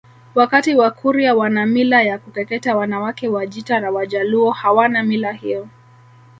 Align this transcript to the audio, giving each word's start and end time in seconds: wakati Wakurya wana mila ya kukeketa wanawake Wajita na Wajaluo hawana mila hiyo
wakati 0.35 0.75
Wakurya 0.75 1.35
wana 1.35 1.65
mila 1.65 2.01
ya 2.03 2.17
kukeketa 2.19 2.75
wanawake 2.77 3.27
Wajita 3.27 3.79
na 3.79 3.91
Wajaluo 3.91 4.51
hawana 4.51 5.03
mila 5.03 5.31
hiyo 5.31 5.67